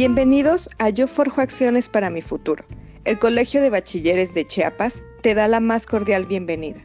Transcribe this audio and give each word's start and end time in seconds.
Bienvenidos 0.00 0.70
a 0.78 0.90
Yo 0.90 1.08
Forjo 1.08 1.40
Acciones 1.40 1.88
para 1.88 2.08
mi 2.08 2.22
Futuro. 2.22 2.64
El 3.04 3.18
Colegio 3.18 3.60
de 3.60 3.68
Bachilleres 3.68 4.32
de 4.32 4.44
Chiapas 4.44 5.02
te 5.22 5.34
da 5.34 5.48
la 5.48 5.58
más 5.58 5.86
cordial 5.86 6.24
bienvenida. 6.24 6.80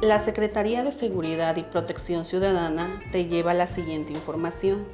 La 0.00 0.20
Secretaría 0.20 0.84
de 0.84 0.92
Seguridad 0.92 1.56
y 1.56 1.64
Protección 1.64 2.24
Ciudadana 2.24 2.86
te 3.10 3.26
lleva 3.26 3.54
la 3.54 3.66
siguiente 3.66 4.12
información. 4.12 4.86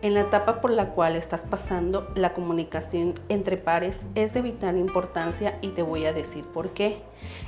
En 0.00 0.14
la 0.14 0.20
etapa 0.20 0.60
por 0.60 0.70
la 0.70 0.90
cual 0.90 1.16
estás 1.16 1.42
pasando, 1.42 2.08
la 2.14 2.32
comunicación 2.32 3.14
entre 3.28 3.56
pares 3.56 4.06
es 4.14 4.32
de 4.32 4.42
vital 4.42 4.78
importancia 4.78 5.58
y 5.60 5.70
te 5.70 5.82
voy 5.82 6.06
a 6.06 6.12
decir 6.12 6.46
por 6.46 6.72
qué. 6.72 7.02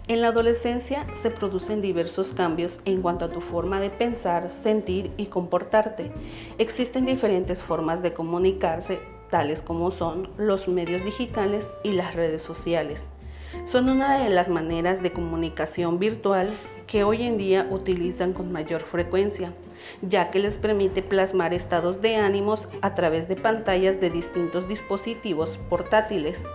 En 0.08 0.20
la 0.20 0.28
adolescencia 0.28 1.06
se 1.12 1.30
producen 1.30 1.80
diversos 1.80 2.32
cambios 2.32 2.80
en 2.86 3.02
cuanto 3.02 3.26
a 3.26 3.30
tu 3.30 3.40
forma 3.40 3.78
de 3.78 3.90
pensar, 3.90 4.50
sentir 4.50 5.12
y 5.16 5.26
comportarte. 5.26 6.12
Existen 6.58 7.04
diferentes 7.04 7.62
formas 7.62 8.02
de 8.02 8.12
comunicarse, 8.12 9.00
tales 9.28 9.62
como 9.62 9.92
son 9.92 10.28
los 10.36 10.66
medios 10.66 11.04
digitales 11.04 11.76
y 11.84 11.92
las 11.92 12.16
redes 12.16 12.42
sociales. 12.42 13.10
Son 13.64 13.88
una 13.88 14.18
de 14.18 14.30
las 14.30 14.48
maneras 14.48 15.04
de 15.04 15.12
comunicación 15.12 16.00
virtual 16.00 16.48
que 16.90 17.04
hoy 17.04 17.22
en 17.22 17.36
día 17.36 17.68
utilizan 17.70 18.32
con 18.32 18.50
mayor 18.50 18.82
frecuencia, 18.82 19.54
ya 20.02 20.28
que 20.32 20.40
les 20.40 20.58
permite 20.58 21.02
plasmar 21.02 21.54
estados 21.54 22.00
de 22.00 22.16
ánimos 22.16 22.68
a 22.82 22.94
través 22.94 23.28
de 23.28 23.36
pantallas 23.36 24.00
de 24.00 24.10
distintos 24.10 24.66
dispositivos 24.66 25.56
portátiles. 25.68 26.46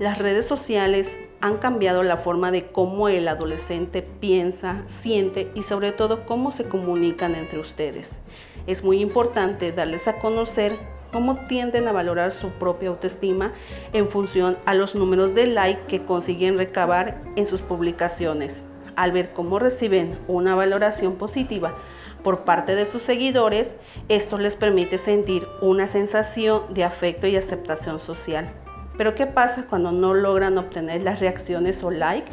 Las 0.00 0.18
redes 0.18 0.48
sociales 0.48 1.16
han 1.40 1.58
cambiado 1.58 2.02
la 2.02 2.16
forma 2.16 2.50
de 2.50 2.66
cómo 2.72 3.08
el 3.08 3.28
adolescente 3.28 4.02
piensa, 4.02 4.82
siente 4.86 5.52
y 5.54 5.62
sobre 5.62 5.92
todo 5.92 6.26
cómo 6.26 6.50
se 6.50 6.64
comunican 6.64 7.36
entre 7.36 7.60
ustedes. 7.60 8.18
Es 8.66 8.82
muy 8.82 9.00
importante 9.00 9.70
darles 9.70 10.08
a 10.08 10.18
conocer 10.18 10.76
cómo 11.12 11.46
tienden 11.46 11.86
a 11.86 11.92
valorar 11.92 12.32
su 12.32 12.50
propia 12.50 12.88
autoestima 12.88 13.52
en 13.92 14.08
función 14.08 14.58
a 14.66 14.74
los 14.74 14.96
números 14.96 15.36
de 15.36 15.46
like 15.46 15.86
que 15.86 16.04
consiguen 16.04 16.58
recabar 16.58 17.22
en 17.36 17.46
sus 17.46 17.62
publicaciones 17.62 18.64
al 18.98 19.12
ver 19.12 19.32
cómo 19.32 19.58
reciben 19.58 20.18
una 20.26 20.54
valoración 20.54 21.14
positiva 21.14 21.74
por 22.22 22.44
parte 22.44 22.74
de 22.74 22.84
sus 22.84 23.02
seguidores, 23.02 23.76
esto 24.08 24.38
les 24.38 24.56
permite 24.56 24.98
sentir 24.98 25.46
una 25.62 25.86
sensación 25.86 26.62
de 26.74 26.82
afecto 26.82 27.26
y 27.28 27.36
aceptación 27.36 28.00
social. 28.00 28.52
Pero 28.96 29.14
¿qué 29.14 29.26
pasa 29.26 29.66
cuando 29.70 29.92
no 29.92 30.14
logran 30.14 30.58
obtener 30.58 31.02
las 31.02 31.20
reacciones 31.20 31.84
o 31.84 31.92
like? 31.92 32.28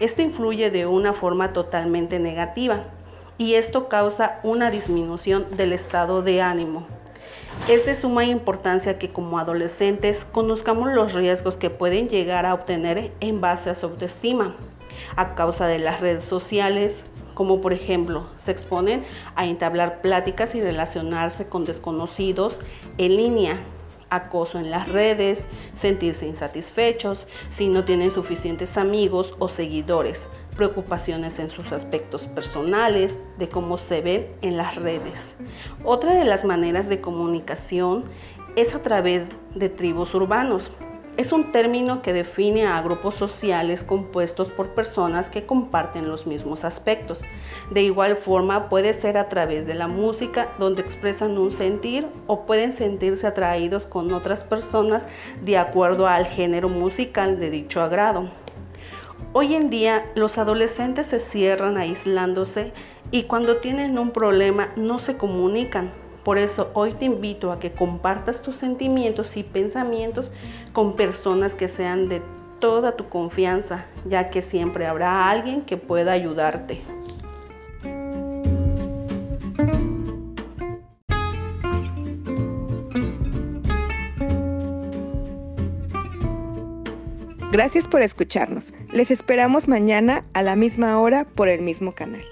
Esto 0.00 0.20
influye 0.20 0.70
de 0.70 0.84
una 0.84 1.14
forma 1.14 1.54
totalmente 1.54 2.18
negativa 2.18 2.84
y 3.38 3.54
esto 3.54 3.88
causa 3.88 4.38
una 4.42 4.70
disminución 4.70 5.46
del 5.56 5.72
estado 5.72 6.20
de 6.20 6.42
ánimo. 6.42 6.86
Es 7.68 7.86
de 7.86 7.94
suma 7.94 8.24
importancia 8.24 8.98
que 8.98 9.12
como 9.12 9.38
adolescentes 9.38 10.24
conozcamos 10.24 10.92
los 10.92 11.14
riesgos 11.14 11.56
que 11.56 11.70
pueden 11.70 12.08
llegar 12.08 12.46
a 12.46 12.54
obtener 12.54 13.12
en 13.20 13.40
base 13.40 13.70
a 13.70 13.74
su 13.74 13.86
autoestima 13.86 14.56
a 15.16 15.34
causa 15.34 15.66
de 15.66 15.78
las 15.78 16.00
redes 16.00 16.24
sociales, 16.24 17.06
como 17.34 17.60
por 17.60 17.72
ejemplo 17.72 18.28
se 18.36 18.50
exponen 18.50 19.02
a 19.34 19.46
entablar 19.46 20.00
pláticas 20.02 20.54
y 20.54 20.60
relacionarse 20.60 21.48
con 21.48 21.64
desconocidos 21.64 22.60
en 22.98 23.16
línea, 23.16 23.56
acoso 24.10 24.58
en 24.58 24.70
las 24.70 24.88
redes, 24.88 25.48
sentirse 25.74 26.26
insatisfechos 26.26 27.28
si 27.50 27.68
no 27.68 27.84
tienen 27.84 28.10
suficientes 28.10 28.76
amigos 28.76 29.34
o 29.38 29.48
seguidores, 29.48 30.28
preocupaciones 30.56 31.38
en 31.38 31.48
sus 31.48 31.72
aspectos 31.72 32.26
personales, 32.26 33.20
de 33.38 33.48
cómo 33.48 33.78
se 33.78 34.02
ven 34.02 34.26
en 34.42 34.56
las 34.56 34.76
redes. 34.76 35.34
Otra 35.84 36.14
de 36.14 36.24
las 36.24 36.44
maneras 36.44 36.88
de 36.88 37.00
comunicación 37.00 38.04
es 38.56 38.74
a 38.74 38.82
través 38.82 39.30
de 39.54 39.68
tribus 39.68 40.14
urbanos. 40.14 40.72
Es 41.16 41.32
un 41.32 41.52
término 41.52 42.02
que 42.02 42.12
define 42.12 42.66
a 42.66 42.80
grupos 42.80 43.14
sociales 43.14 43.84
compuestos 43.84 44.48
por 44.48 44.70
personas 44.74 45.28
que 45.28 45.44
comparten 45.44 46.08
los 46.08 46.26
mismos 46.26 46.64
aspectos. 46.64 47.24
De 47.70 47.82
igual 47.82 48.16
forma 48.16 48.68
puede 48.68 48.94
ser 48.94 49.18
a 49.18 49.28
través 49.28 49.66
de 49.66 49.74
la 49.74 49.86
música 49.88 50.52
donde 50.58 50.82
expresan 50.82 51.36
un 51.36 51.50
sentir 51.50 52.06
o 52.26 52.46
pueden 52.46 52.72
sentirse 52.72 53.26
atraídos 53.26 53.86
con 53.86 54.12
otras 54.12 54.44
personas 54.44 55.08
de 55.42 55.58
acuerdo 55.58 56.06
al 56.06 56.26
género 56.26 56.68
musical 56.68 57.38
de 57.38 57.50
dicho 57.50 57.82
agrado. 57.82 58.30
Hoy 59.32 59.54
en 59.54 59.68
día 59.68 60.10
los 60.14 60.38
adolescentes 60.38 61.08
se 61.08 61.20
cierran 61.20 61.76
aislándose 61.76 62.72
y 63.10 63.24
cuando 63.24 63.58
tienen 63.58 63.98
un 63.98 64.10
problema 64.10 64.72
no 64.76 64.98
se 64.98 65.16
comunican 65.16 65.90
por 66.24 66.38
eso 66.38 66.70
hoy 66.74 66.92
te 66.92 67.04
invito 67.04 67.52
a 67.52 67.58
que 67.58 67.72
compartas 67.72 68.42
tus 68.42 68.56
sentimientos 68.56 69.36
y 69.36 69.42
pensamientos 69.42 70.32
con 70.72 70.96
personas 70.96 71.54
que 71.54 71.68
sean 71.68 72.08
de 72.08 72.22
toda 72.58 72.92
tu 72.92 73.08
confianza, 73.08 73.86
ya 74.04 74.30
que 74.30 74.42
siempre 74.42 74.86
habrá 74.86 75.30
alguien 75.30 75.62
que 75.62 75.76
pueda 75.76 76.12
ayudarte. 76.12 76.82
Gracias 87.52 87.88
por 87.88 88.00
escucharnos. 88.00 88.72
Les 88.92 89.10
esperamos 89.10 89.66
mañana 89.66 90.24
a 90.34 90.42
la 90.42 90.54
misma 90.54 91.00
hora 91.00 91.24
por 91.24 91.48
el 91.48 91.62
mismo 91.62 91.92
canal. 91.92 92.22